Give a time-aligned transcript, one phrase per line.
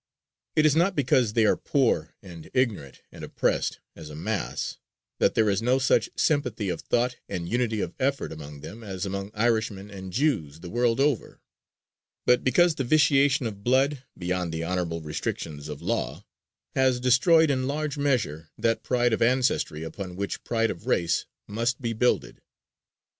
[0.55, 4.77] It is not because they are poor and ignorant and oppressed, as a mass,
[5.19, 9.05] that there is no such sympathy of thought and unity of effort among them as
[9.05, 11.39] among Irishmen and Jews the world over,
[12.25, 16.25] but because the vitiation of blood, beyond the honorable restrictions of law,
[16.73, 21.79] has destroyed, in large measure, that pride of ancestry upon which pride of race must
[21.79, 22.41] be builded.